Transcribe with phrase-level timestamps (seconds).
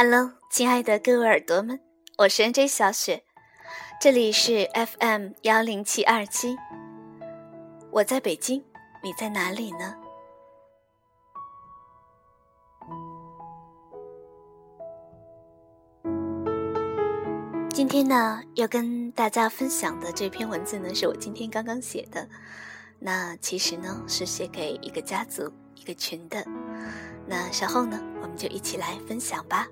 [0.00, 1.80] Hello，亲爱的各位耳朵们，
[2.18, 3.24] 我是 NJ 小雪，
[4.00, 6.56] 这里是 FM 幺零七二七。
[7.90, 8.62] 我在北京，
[9.02, 9.96] 你在哪里呢？
[17.70, 22.28] 今天呢，要跟大家分享的这篇文字呢，是我今天刚刚写的。
[23.00, 26.44] 那其实呢，是写给一个家族、一个群的。
[27.26, 29.66] 那稍后呢，我们就一起来分享吧。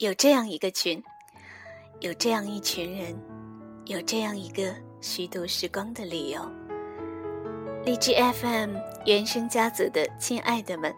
[0.00, 1.04] 有这样一个群，
[2.00, 3.14] 有这样一群人，
[3.84, 6.40] 有这样一个虚度时光的理由。
[7.84, 10.90] 荔枝 FM 原生家族的亲爱的们，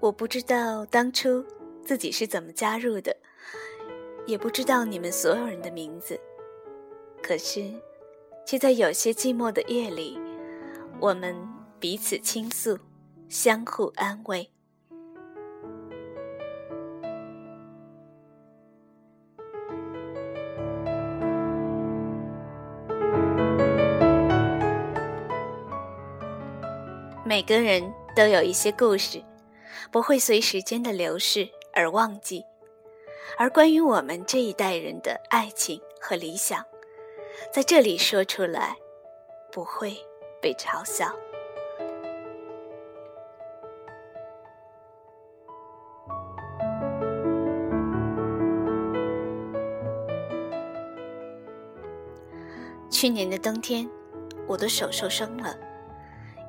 [0.00, 1.44] 我不知道当初
[1.84, 3.16] 自己是怎么加入的，
[4.26, 6.18] 也不知道你们所有人的名字，
[7.22, 7.72] 可是，
[8.44, 10.18] 却在有些寂寞的夜里，
[10.98, 11.36] 我们
[11.78, 12.76] 彼此倾诉，
[13.28, 14.50] 相互安慰。
[27.34, 27.82] 每个人
[28.14, 29.20] 都有一些故事，
[29.90, 32.44] 不会随时间的流逝而忘记。
[33.36, 36.64] 而关于我们这一代人的爱情和理想，
[37.52, 38.76] 在这里说出来，
[39.50, 39.96] 不会
[40.40, 41.12] 被嘲笑。
[52.88, 53.90] 去年的冬天，
[54.46, 55.58] 我的手受伤了，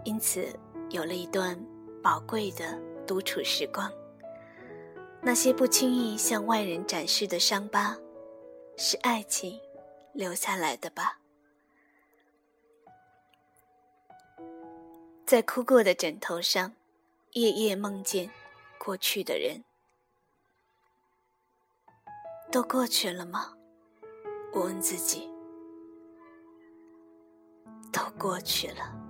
[0.03, 0.47] 因此。
[0.89, 1.57] 有了一段
[2.01, 3.91] 宝贵的独处时光。
[5.21, 7.97] 那些不轻易向外人展示的伤疤，
[8.77, 9.59] 是爱情
[10.13, 11.19] 留下来的吧？
[15.25, 16.71] 在哭过的枕头上，
[17.31, 18.29] 夜夜梦见
[18.77, 19.63] 过去的人，
[22.51, 23.51] 都过去了吗？
[24.53, 25.27] 我问自己，
[27.91, 29.04] 都过去了。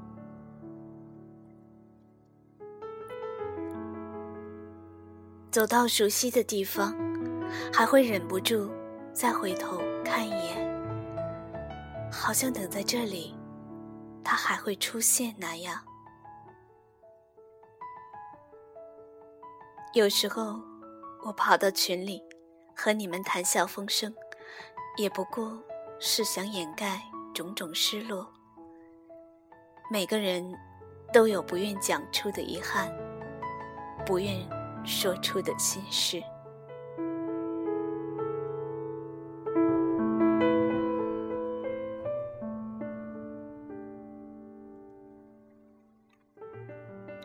[5.55, 6.93] 走到熟悉的地方，
[7.73, 8.69] 还会忍不住
[9.13, 13.33] 再回头看一眼，好像等在这里，
[14.21, 15.81] 他还会出现那样。
[19.93, 20.59] 有时候，
[21.25, 22.21] 我跑到群里
[22.75, 24.13] 和你们谈笑风生，
[24.97, 25.57] 也不过
[26.01, 27.01] 是想掩盖
[27.33, 28.29] 种种失落。
[29.89, 30.53] 每个人
[31.13, 32.93] 都有不愿讲出的遗憾，
[34.05, 34.45] 不愿。
[34.85, 36.21] 说出的心事。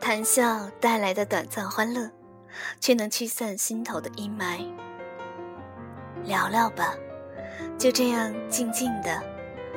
[0.00, 2.10] 谈笑带来的短暂欢乐，
[2.80, 4.66] 却能驱散心头的阴霾。
[6.24, 6.94] 聊聊吧，
[7.78, 9.22] 就这样静静的，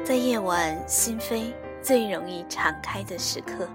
[0.04, 3.68] 在夜晚心扉最容易敞开的时刻。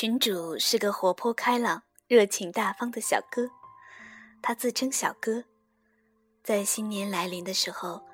[0.00, 3.50] 群主是个活泼开朗、热情大方的小哥，
[4.40, 5.42] 他自称小哥。
[6.44, 8.06] 在新年来临的时候，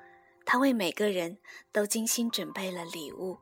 [0.47, 1.37] 他为每个人
[1.71, 3.37] 都精心准备了礼物，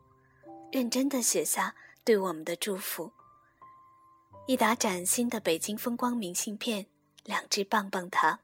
[0.73, 1.73] 认真的写下
[2.03, 3.13] 对我们的祝福：
[4.45, 6.87] 一打崭新的北京风光明信片，
[7.23, 8.41] 两支棒棒糖，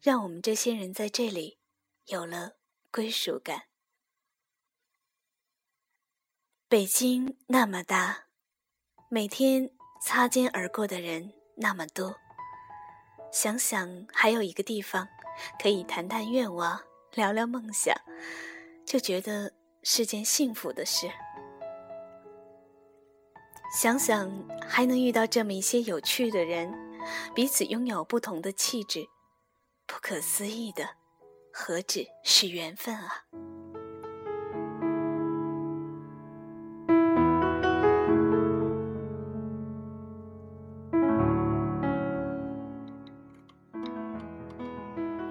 [0.00, 1.58] 让我们这些人在这里
[2.06, 2.52] 有了
[2.92, 3.64] 归属感。
[6.68, 8.27] 北京那么大。
[9.10, 9.70] 每天
[10.02, 12.14] 擦肩而过的人那么多，
[13.32, 15.08] 想想还有一个地方
[15.62, 16.78] 可以谈谈愿望、
[17.14, 17.94] 聊聊梦想，
[18.84, 19.50] 就觉得
[19.82, 21.10] 是件幸福的事。
[23.80, 24.30] 想想
[24.68, 26.70] 还能遇到这么一些有趣的人，
[27.34, 29.06] 彼此拥有不同的气质，
[29.86, 30.86] 不可思议的，
[31.50, 33.24] 何止是缘分啊！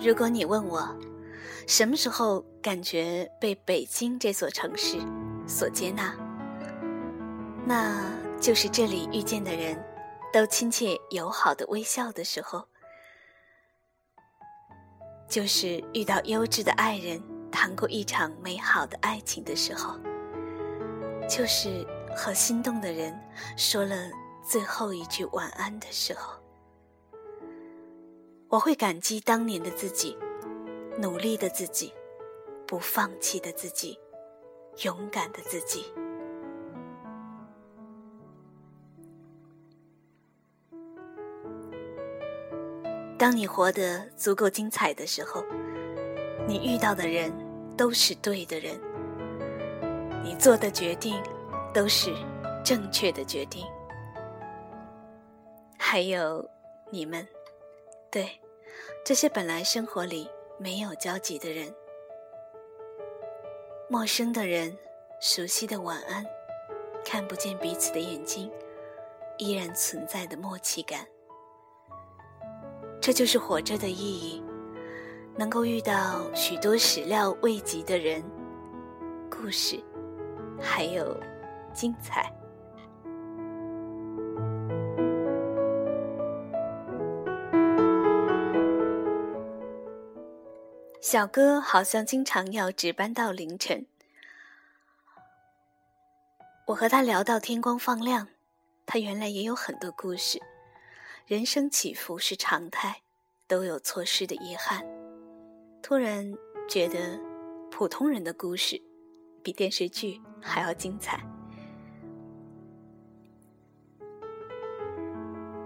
[0.07, 0.87] 如果你问我，
[1.67, 4.97] 什么时候感觉被北京这所城市
[5.45, 6.15] 所接纳，
[7.65, 8.09] 那
[8.39, 9.77] 就是这里遇见的人
[10.31, 12.65] 都亲切友好的微笑的时候，
[15.27, 17.21] 就是遇到优质的爱人
[17.51, 19.99] 谈过一场美好的爱情的时候，
[21.29, 23.13] 就是和心动的人
[23.57, 23.93] 说了
[24.41, 26.31] 最后一句晚安的时候，
[28.49, 30.17] 我会感激当年的自己，
[30.97, 31.93] 努力的自己，
[32.65, 33.99] 不放弃的自己，
[34.85, 35.85] 勇敢的自己。
[43.17, 45.43] 当你活得足够精彩的时候，
[46.47, 47.29] 你遇到的人
[47.75, 48.79] 都是对的人，
[50.23, 51.21] 你做的决定
[51.73, 52.13] 都是
[52.63, 53.65] 正确的决定。
[55.77, 56.49] 还有
[56.89, 57.27] 你们，
[58.09, 58.29] 对
[59.03, 61.73] 这些本来生活里没有交集的人，
[63.89, 64.77] 陌生的人，
[65.19, 66.25] 熟悉的晚安，
[67.05, 68.51] 看不见彼此的眼睛，
[69.37, 71.05] 依然存在的默契感。
[72.99, 74.43] 这就是活着的意义，
[75.35, 78.23] 能够遇到许多始料未及的人、
[79.29, 79.81] 故事，
[80.59, 81.15] 还有
[81.73, 82.33] 精彩。
[91.09, 93.85] 小哥好像经常要值班到凌晨，
[96.65, 98.27] 我和他聊到天光放亮，
[98.85, 100.37] 他原来也有很多故事。
[101.25, 103.03] 人生起伏是常态，
[103.47, 104.85] 都有错失的遗憾。
[105.81, 106.29] 突然
[106.67, 107.17] 觉得，
[107.71, 108.81] 普通人的故事
[109.41, 111.25] 比电视剧还要精彩。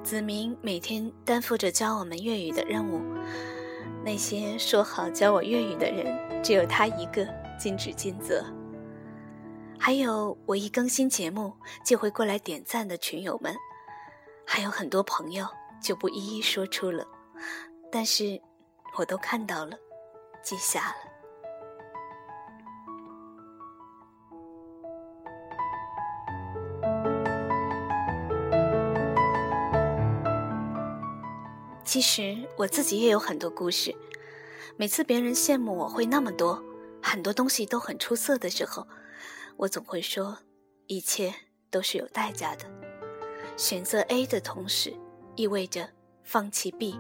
[0.04, 3.02] 子明每天担负着教我们粤语的任务，
[4.04, 7.28] 那些说好教我粤语的人，只有他一个
[7.60, 8.44] 尽职尽责。
[9.80, 11.54] 还有我一更新节目
[11.86, 13.56] 就会过来点赞的群友们。
[14.46, 15.48] 还有很多朋友
[15.82, 17.06] 就不一一说出了，
[17.92, 18.42] 但是
[18.98, 19.78] 我都看到了，
[20.44, 21.11] 记下了。
[31.84, 33.94] 其实我自己也有很多故事，
[34.78, 36.64] 每次别人羡慕我会那么多，
[37.02, 38.88] 很多东西都很出色的时候，
[39.58, 40.38] 我总会说，
[40.88, 41.34] 一切
[41.70, 42.66] 都是有代价的。
[43.58, 44.94] 选择 A 的同时，
[45.36, 45.90] 意味着
[46.24, 47.00] 放弃 B。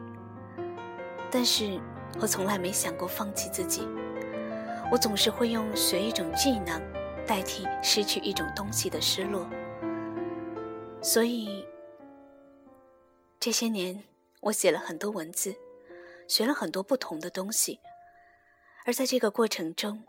[1.29, 1.79] 但是
[2.19, 3.87] 我从来没想过放弃自己。
[4.91, 6.81] 我总是会用学一种技能，
[7.25, 9.47] 代替失去一种东西的失落。
[11.01, 11.65] 所以
[13.39, 14.03] 这些年，
[14.41, 15.55] 我写了很多文字，
[16.27, 17.79] 学了很多不同的东西。
[18.85, 20.03] 而在这个过程中，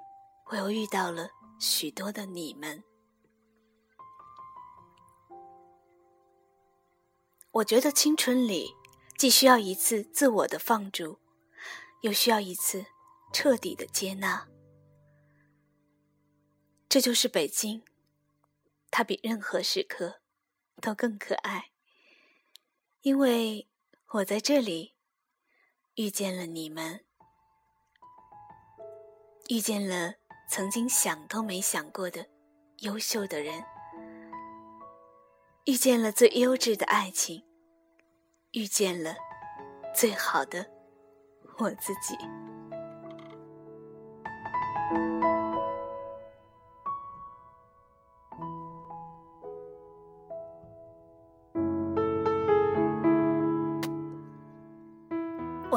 [0.47, 1.31] 我又遇到了
[1.61, 2.83] 许多的你们。
[7.51, 8.75] 我觉得青春里，
[9.19, 11.19] 既需要一次自我的放逐，
[12.01, 12.87] 又需要一次
[13.31, 14.49] 彻底的接纳。
[16.89, 17.83] 这就是北京，
[18.91, 20.21] 它比任何时刻
[20.81, 21.73] 都更可爱，
[23.03, 23.69] 因为
[24.15, 24.95] 我在这里
[25.95, 27.03] 遇见了你们，
[29.49, 30.17] 遇见了
[30.51, 32.27] 曾经想都没想过的
[32.81, 33.65] 优秀的人。
[35.65, 37.43] 遇见了最优质的爱情，
[38.51, 39.17] 遇见了
[39.95, 40.71] 最好的
[41.57, 42.15] 我自己。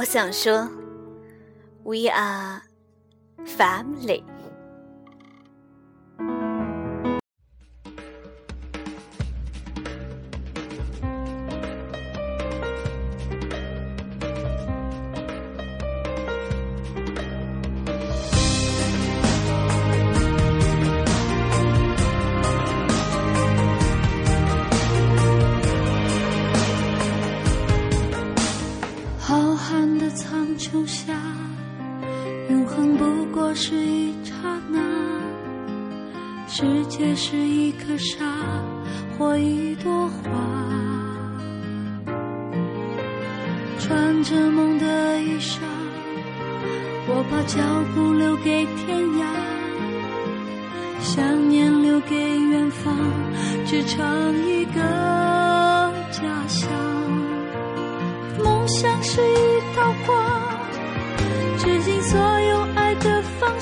[0.06, 0.70] 我想说
[1.84, 2.62] ，We are
[3.58, 4.35] family。
[33.58, 34.34] 是一刹
[34.70, 34.80] 那，
[36.46, 38.26] 世界是一颗沙
[39.18, 40.30] 或一朵花，
[43.80, 45.60] 穿着梦的衣裳，
[47.08, 47.62] 我把脚
[47.96, 49.26] 步留给天涯，
[51.00, 52.94] 想念留给远方，
[53.66, 54.06] 织成
[54.46, 54.82] 一个
[56.12, 56.70] 家乡。
[58.44, 59.55] 梦想是一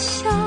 [0.04, 0.43] 笑